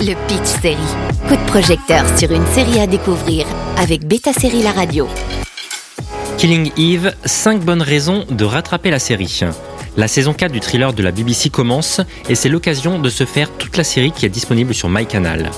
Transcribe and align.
Le 0.00 0.14
Pitch 0.28 0.44
Série. 0.62 0.76
Coup 1.26 1.34
de 1.34 1.50
projecteur 1.50 2.04
sur 2.16 2.30
une 2.30 2.46
série 2.46 2.78
à 2.78 2.86
découvrir 2.86 3.44
avec 3.76 4.06
Beta 4.06 4.32
Série 4.32 4.62
La 4.62 4.70
Radio. 4.70 5.08
Killing 6.36 6.70
Eve, 6.78 7.12
5 7.24 7.64
bonnes 7.64 7.82
raisons 7.82 8.24
de 8.30 8.44
rattraper 8.44 8.92
la 8.92 9.00
série. 9.00 9.40
La 9.96 10.06
saison 10.06 10.34
4 10.34 10.52
du 10.52 10.60
thriller 10.60 10.92
de 10.92 11.02
la 11.02 11.10
BBC 11.10 11.50
commence 11.50 12.00
et 12.28 12.36
c'est 12.36 12.48
l'occasion 12.48 13.00
de 13.00 13.08
se 13.08 13.24
faire 13.24 13.50
toute 13.50 13.76
la 13.76 13.82
série 13.82 14.12
qui 14.12 14.24
est 14.24 14.28
disponible 14.28 14.72
sur 14.72 14.88
MyCanal. 14.88 15.50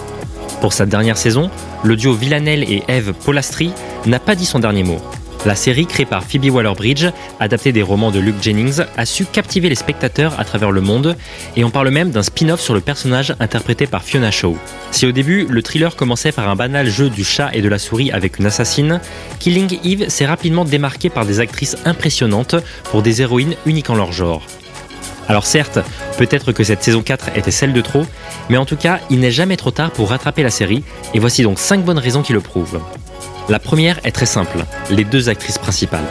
Pour 0.63 0.73
sa 0.73 0.87
dernière 0.87 1.19
saison, 1.19 1.51
le 1.85 1.97
duo 1.97 2.15
Villanelle 2.15 2.63
et 2.63 2.83
Eve 2.89 3.13
Polastri 3.13 3.73
n'a 4.07 4.21
pas 4.21 4.35
dit 4.35 4.47
son 4.47 4.59
dernier 4.59 4.85
mot. 4.85 5.01
La 5.47 5.55
série, 5.55 5.87
créée 5.87 6.05
par 6.05 6.23
Phoebe 6.23 6.51
Waller-Bridge, 6.51 7.07
adaptée 7.41 7.73
des 7.73 7.81
romans 7.81 8.11
de 8.11 8.21
Luke 8.21 8.43
Jennings, 8.43 8.83
a 8.99 9.07
su 9.07 9.25
captiver 9.25 9.71
les 9.71 9.75
spectateurs 9.75 10.39
à 10.39 10.45
travers 10.45 10.71
le 10.71 10.83
monde, 10.83 11.17
et 11.57 11.65
on 11.65 11.71
parle 11.71 11.89
même 11.89 12.11
d'un 12.11 12.23
spin-off 12.23 12.61
sur 12.61 12.75
le 12.75 12.83
personnage 12.83 13.35
interprété 13.41 13.87
par 13.87 14.03
Fiona 14.03 14.31
Shaw. 14.31 14.59
Si 14.91 15.07
au 15.07 15.13
début, 15.13 15.47
le 15.49 15.63
thriller 15.63 15.97
commençait 15.97 16.33
par 16.33 16.47
un 16.51 16.57
banal 16.57 16.91
jeu 16.91 17.09
du 17.09 17.25
chat 17.25 17.49
et 17.55 17.63
de 17.63 17.69
la 17.71 17.79
souris 17.79 18.13
avec 18.13 18.39
une 18.39 18.45
assassine, 18.45 19.01
Killing 19.39 19.79
Eve 19.83 20.11
s'est 20.11 20.27
rapidement 20.27 20.67
démarqué 20.67 21.09
par 21.09 21.25
des 21.25 21.41
actrices 21.41 21.79
impressionnantes 21.87 22.57
pour 22.91 23.01
des 23.01 23.23
héroïnes 23.23 23.57
uniques 23.65 23.89
en 23.89 23.95
leur 23.95 24.13
genre. 24.13 24.43
Alors 25.27 25.47
certes, 25.47 25.79
peut-être 26.19 26.53
que 26.53 26.65
cette 26.65 26.83
saison 26.83 27.01
4 27.03 27.31
était 27.37 27.51
celle 27.51 27.73
de 27.73 27.81
trop, 27.81 28.05
mais 28.51 28.59
en 28.59 28.67
tout 28.67 28.77
cas, 28.77 29.01
il 29.09 29.21
n'est 29.21 29.31
jamais 29.31 29.57
trop 29.57 29.71
tard 29.71 29.91
pour 29.91 30.11
rattraper 30.11 30.43
la 30.43 30.51
série, 30.51 30.85
et 31.15 31.19
voici 31.19 31.43
donc 31.43 31.59
5 31.59 31.83
bonnes 31.83 31.99
raisons 31.99 32.23
qui 32.23 32.35
le 32.35 32.41
prouvent. 32.41 32.81
La 33.51 33.59
première 33.59 33.99
est 34.05 34.13
très 34.13 34.27
simple, 34.27 34.65
les 34.91 35.03
deux 35.03 35.29
actrices 35.29 35.59
principales. 35.59 36.07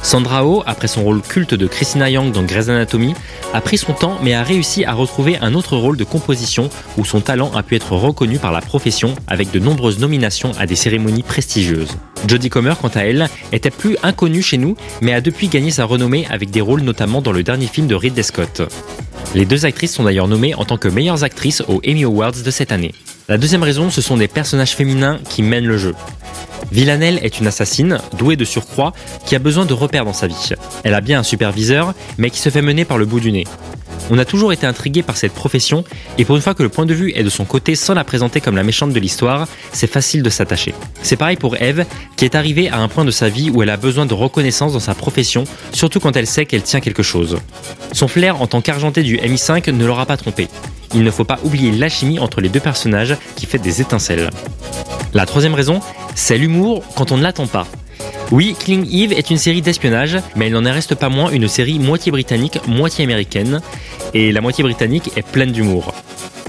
Sandra 0.00 0.46
Oh, 0.46 0.62
après 0.64 0.86
son 0.86 1.02
rôle 1.02 1.20
culte 1.20 1.54
de 1.54 1.66
Christina 1.66 2.08
Young 2.08 2.30
dans 2.30 2.44
Grey's 2.44 2.68
Anatomy, 2.68 3.14
a 3.52 3.60
pris 3.60 3.78
son 3.78 3.94
temps 3.94 4.16
mais 4.22 4.32
a 4.34 4.44
réussi 4.44 4.84
à 4.84 4.92
retrouver 4.92 5.38
un 5.38 5.54
autre 5.54 5.76
rôle 5.76 5.96
de 5.96 6.04
composition 6.04 6.70
où 6.96 7.04
son 7.04 7.20
talent 7.20 7.50
a 7.56 7.64
pu 7.64 7.74
être 7.74 7.96
reconnu 7.96 8.38
par 8.38 8.52
la 8.52 8.60
profession 8.60 9.16
avec 9.26 9.50
de 9.50 9.58
nombreuses 9.58 9.98
nominations 9.98 10.52
à 10.56 10.66
des 10.66 10.76
cérémonies 10.76 11.24
prestigieuses. 11.24 11.96
Jodie 12.28 12.48
Comer, 12.48 12.74
quant 12.80 12.92
à 12.94 13.00
elle, 13.00 13.28
était 13.50 13.70
plus 13.70 13.96
inconnue 14.04 14.42
chez 14.42 14.56
nous 14.56 14.76
mais 15.00 15.14
a 15.14 15.20
depuis 15.20 15.48
gagné 15.48 15.72
sa 15.72 15.84
renommée 15.84 16.28
avec 16.30 16.52
des 16.52 16.60
rôles 16.60 16.82
notamment 16.82 17.22
dans 17.22 17.32
le 17.32 17.42
dernier 17.42 17.66
film 17.66 17.88
de 17.88 17.96
Ridley 17.96 18.22
Scott. 18.22 18.62
Les 19.34 19.46
deux 19.46 19.66
actrices 19.66 19.94
sont 19.94 20.04
d'ailleurs 20.04 20.28
nommées 20.28 20.54
en 20.54 20.64
tant 20.64 20.76
que 20.76 20.86
meilleures 20.86 21.24
actrices 21.24 21.62
aux 21.66 21.80
Emmy 21.84 22.04
Awards 22.04 22.40
de 22.44 22.50
cette 22.52 22.70
année. 22.70 22.94
La 23.28 23.38
deuxième 23.38 23.62
raison, 23.64 23.90
ce 23.90 24.00
sont 24.00 24.16
des 24.16 24.28
personnages 24.28 24.76
féminins 24.76 25.18
qui 25.28 25.42
mènent 25.42 25.66
le 25.66 25.78
jeu. 25.78 25.94
Villanelle 26.72 27.20
est 27.22 27.38
une 27.38 27.46
assassine, 27.46 27.98
douée 28.16 28.36
de 28.36 28.46
surcroît, 28.46 28.94
qui 29.26 29.36
a 29.36 29.38
besoin 29.38 29.66
de 29.66 29.74
repères 29.74 30.06
dans 30.06 30.14
sa 30.14 30.26
vie. 30.26 30.54
Elle 30.84 30.94
a 30.94 31.02
bien 31.02 31.20
un 31.20 31.22
superviseur, 31.22 31.92
mais 32.16 32.30
qui 32.30 32.38
se 32.38 32.48
fait 32.48 32.62
mener 32.62 32.86
par 32.86 32.96
le 32.96 33.04
bout 33.04 33.20
du 33.20 33.30
nez. 33.30 33.44
On 34.10 34.18
a 34.18 34.24
toujours 34.24 34.52
été 34.52 34.66
intrigué 34.66 35.02
par 35.02 35.16
cette 35.16 35.32
profession, 35.32 35.84
et 36.18 36.24
pour 36.24 36.36
une 36.36 36.42
fois 36.42 36.54
que 36.54 36.62
le 36.62 36.68
point 36.68 36.86
de 36.86 36.94
vue 36.94 37.12
est 37.14 37.22
de 37.22 37.30
son 37.30 37.44
côté 37.44 37.74
sans 37.74 37.94
la 37.94 38.04
présenter 38.04 38.40
comme 38.40 38.56
la 38.56 38.62
méchante 38.62 38.92
de 38.92 39.00
l'histoire, 39.00 39.46
c'est 39.72 39.86
facile 39.86 40.22
de 40.22 40.30
s'attacher. 40.30 40.74
C'est 41.02 41.16
pareil 41.16 41.36
pour 41.36 41.56
Eve, 41.56 41.84
qui 42.16 42.24
est 42.24 42.34
arrivée 42.34 42.68
à 42.68 42.78
un 42.78 42.88
point 42.88 43.04
de 43.04 43.10
sa 43.10 43.28
vie 43.28 43.50
où 43.50 43.62
elle 43.62 43.70
a 43.70 43.76
besoin 43.76 44.06
de 44.06 44.14
reconnaissance 44.14 44.72
dans 44.72 44.80
sa 44.80 44.94
profession, 44.94 45.44
surtout 45.72 46.00
quand 46.00 46.16
elle 46.16 46.26
sait 46.26 46.46
qu'elle 46.46 46.62
tient 46.62 46.80
quelque 46.80 47.02
chose. 47.02 47.38
Son 47.92 48.08
flair 48.08 48.40
en 48.40 48.46
tant 48.46 48.60
qu'argenté 48.60 49.02
du 49.02 49.16
MI5 49.18 49.70
ne 49.70 49.86
l'aura 49.86 50.06
pas 50.06 50.16
trompé. 50.16 50.48
Il 50.94 51.04
ne 51.04 51.10
faut 51.10 51.24
pas 51.24 51.38
oublier 51.44 51.72
l'alchimie 51.72 52.18
entre 52.18 52.40
les 52.40 52.48
deux 52.48 52.60
personnages 52.60 53.16
qui 53.36 53.46
fait 53.46 53.58
des 53.58 53.80
étincelles. 53.80 54.30
La 55.14 55.26
troisième 55.26 55.54
raison, 55.54 55.80
c'est 56.14 56.38
l'humour 56.38 56.82
quand 56.94 57.12
on 57.12 57.16
ne 57.16 57.22
l'attend 57.22 57.46
pas. 57.46 57.66
Oui, 58.30 58.56
Killing 58.58 58.88
Eve 58.90 59.12
est 59.12 59.30
une 59.30 59.36
série 59.36 59.60
d'espionnage, 59.60 60.16
mais 60.36 60.46
il 60.46 60.54
n'en 60.54 60.72
reste 60.72 60.94
pas 60.94 61.10
moins 61.10 61.30
une 61.30 61.48
série 61.48 61.78
moitié 61.78 62.10
britannique, 62.10 62.58
moitié 62.66 63.04
américaine, 63.04 63.60
et 64.14 64.32
la 64.32 64.40
moitié 64.40 64.62
britannique 64.64 65.10
est 65.16 65.26
pleine 65.26 65.52
d'humour. 65.52 65.94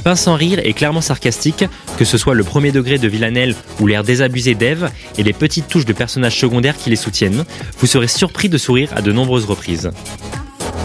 Pince 0.03 0.21
sans 0.21 0.35
rire 0.35 0.59
et 0.63 0.73
clairement 0.73 1.01
sarcastique, 1.01 1.63
que 1.97 2.03
ce 2.03 2.17
soit 2.17 2.33
le 2.33 2.43
premier 2.43 2.71
degré 2.71 2.97
de 2.97 3.07
Villanelle 3.07 3.55
ou 3.79 3.87
l'air 3.87 4.03
désabusé 4.03 4.53
d'Eve 4.53 4.89
et 5.17 5.23
les 5.23 5.31
petites 5.31 5.67
touches 5.67 5.85
de 5.85 5.93
personnages 5.93 6.37
secondaires 6.37 6.77
qui 6.77 6.89
les 6.89 6.97
soutiennent, 6.97 7.45
vous 7.79 7.87
serez 7.87 8.07
surpris 8.07 8.49
de 8.49 8.57
sourire 8.57 8.89
à 8.95 9.01
de 9.01 9.11
nombreuses 9.11 9.45
reprises. 9.45 9.91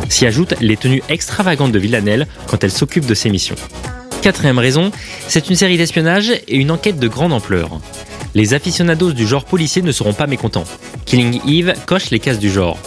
S'y 0.09 0.25
ajoutent 0.25 0.55
les 0.61 0.77
tenues 0.77 1.03
extravagantes 1.09 1.73
de 1.73 1.79
Villanelle 1.79 2.29
quand 2.47 2.63
elle 2.63 2.71
s'occupe 2.71 3.07
de 3.07 3.15
ses 3.15 3.31
missions. 3.31 3.57
Quatrième 4.23 4.59
raison, 4.59 4.91
c'est 5.27 5.49
une 5.49 5.57
série 5.57 5.79
d'espionnage 5.79 6.31
et 6.31 6.57
une 6.57 6.71
enquête 6.71 6.99
de 6.99 7.09
grande 7.09 7.33
ampleur. 7.33 7.81
Les 8.35 8.55
aficionados 8.55 9.13
du 9.13 9.27
genre 9.27 9.45
policier 9.45 9.83
ne 9.83 9.93
seront 9.93 10.13
pas 10.13 10.27
mécontents. 10.27 10.65
Killing 11.07 11.41
Eve 11.49 11.75
coche 11.87 12.11
les 12.11 12.21
cases 12.21 12.39
du 12.39 12.51
genre. 12.51 12.79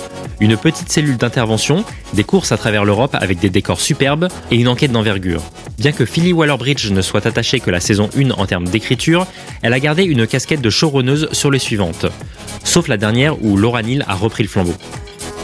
Une 0.42 0.58
petite 0.58 0.92
cellule 0.92 1.18
d'intervention, 1.18 1.86
des 2.16 2.24
courses 2.24 2.52
à 2.52 2.58
travers 2.58 2.84
l'Europe 2.84 3.16
avec 3.22 3.40
des 3.40 3.52
décors 3.52 3.80
superbes 3.80 4.28
et 4.50 4.56
une 4.56 4.68
enquête 4.68 4.92
d'envergure. 4.92 5.44
Bien 5.78 5.92
que 5.92 6.04
Philly 6.04 6.34
Waller-Bridge 6.34 6.90
ne 6.90 7.02
soit 7.04 7.28
attachée 7.28 7.60
que 7.60 7.70
la 7.70 7.80
saison 7.80 8.10
1 8.18 8.32
en 8.32 8.48
termes 8.48 8.68
d'écriture, 8.68 9.28
elle 9.62 9.74
a 9.74 9.80
gardé 9.80 10.04
une 10.04 10.26
casquette 10.26 10.62
de 10.62 10.72
showrunneuse 10.72 11.30
sur 11.32 11.52
les 11.52 11.60
suivantes. 11.60 12.08
Sauf 12.64 12.88
la 12.88 12.98
dernière 12.98 13.40
où 13.44 13.56
Laura 13.56 13.84
Neal 13.84 14.04
a 14.08 14.16
repris 14.16 14.42
le 14.42 14.50
flambeau. 14.50 14.74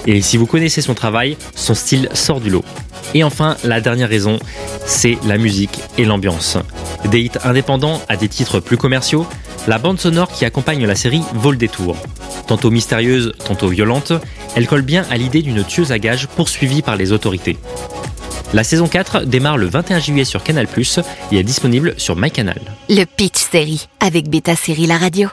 Et 0.08 0.20
si 0.24 0.36
vous 0.36 0.48
connaissez 0.48 0.82
son 0.82 0.96
travail, 0.96 1.38
son 1.54 1.76
style 1.76 2.10
sort 2.14 2.42
du 2.42 2.50
lot. 2.50 2.66
Et 3.14 3.24
enfin, 3.24 3.56
la 3.64 3.82
dernière 3.82 4.10
raison, 4.10 4.40
c'est 4.88 5.20
la 5.28 5.38
musique 5.38 5.80
et 6.00 6.06
l'ambiance. 6.06 6.58
Des 7.12 7.22
hits 7.22 7.32
indépendants 7.44 8.02
à 8.10 8.18
des 8.18 8.30
titres 8.30 8.60
plus 8.60 8.78
commerciaux, 8.78 9.28
la 9.68 9.78
bande 9.78 10.00
sonore 10.00 10.32
qui 10.32 10.46
accompagne 10.46 10.86
la 10.86 10.96
série 10.96 11.22
vaut 11.34 11.52
le 11.52 11.58
détour. 11.58 11.98
Tantôt 12.48 12.72
mystérieuse, 12.72 13.34
tantôt 13.46 13.68
violente, 13.68 14.14
elle 14.56 14.68
colle 14.68 14.82
bien 14.82 15.06
à 15.10 15.18
l'idée 15.18 15.42
d'une 15.42 15.64
tueuse 15.64 15.92
à 15.92 16.00
gages 16.00 16.28
poursuivie 16.28 16.82
par 16.82 16.96
les 16.96 17.12
autorités. 17.12 17.58
La 18.54 18.64
saison 18.64 18.88
4 18.88 19.26
démarre 19.26 19.58
le 19.58 19.68
21 19.68 20.00
juillet 20.00 20.24
sur 20.24 20.42
Canal+, 20.42 20.68
et 21.32 21.38
est 21.38 21.44
disponible 21.44 21.94
sur 21.98 22.16
MyCanal. 22.16 22.62
Le 22.90 23.04
Pitch 23.04 23.38
Série 23.38 23.88
avec 24.00 24.30
Beta 24.30 24.56
Série 24.56 24.88
La 24.88 24.98
Radio. 24.98 25.28